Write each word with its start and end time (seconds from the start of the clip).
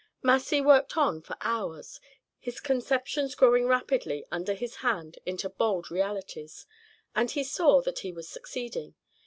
Massy 0.23 0.61
worked 0.61 0.97
on 0.97 1.21
for 1.21 1.37
hours; 1.41 1.99
his 2.39 2.59
conceptions 2.59 3.35
grew 3.35 3.67
rapidly 3.67 4.25
under 4.31 4.55
his 4.55 4.77
hand 4.77 5.19
into 5.27 5.47
bold 5.47 5.91
realities, 5.91 6.65
and 7.15 7.29
he 7.29 7.43
saw 7.43 7.83
that 7.83 7.99
he 7.99 8.11
was 8.11 8.27
succeeding. 8.27 8.95